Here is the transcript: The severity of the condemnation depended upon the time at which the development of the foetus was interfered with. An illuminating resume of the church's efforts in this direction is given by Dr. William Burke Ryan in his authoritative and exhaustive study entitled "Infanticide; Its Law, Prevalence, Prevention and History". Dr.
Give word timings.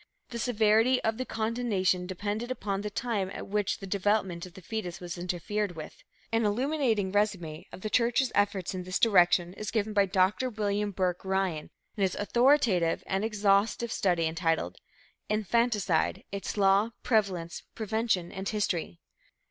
The 0.29 0.39
severity 0.39 0.99
of 1.03 1.19
the 1.19 1.27
condemnation 1.27 2.07
depended 2.07 2.49
upon 2.49 2.81
the 2.81 2.89
time 2.89 3.29
at 3.35 3.45
which 3.47 3.77
the 3.77 3.85
development 3.85 4.47
of 4.47 4.55
the 4.55 4.61
foetus 4.63 4.99
was 4.99 5.15
interfered 5.15 5.75
with. 5.75 6.03
An 6.31 6.43
illuminating 6.43 7.11
resume 7.11 7.67
of 7.71 7.81
the 7.81 7.89
church's 7.91 8.31
efforts 8.33 8.73
in 8.73 8.81
this 8.83 8.97
direction 8.97 9.53
is 9.53 9.69
given 9.69 9.93
by 9.93 10.07
Dr. 10.07 10.49
William 10.49 10.89
Burke 10.89 11.23
Ryan 11.23 11.69
in 11.95 12.01
his 12.01 12.15
authoritative 12.15 13.03
and 13.05 13.23
exhaustive 13.23 13.91
study 13.91 14.25
entitled 14.25 14.77
"Infanticide; 15.29 16.23
Its 16.31 16.57
Law, 16.57 16.89
Prevalence, 17.03 17.61
Prevention 17.75 18.31
and 18.31 18.49
History". 18.49 18.97
Dr. 19.29 19.29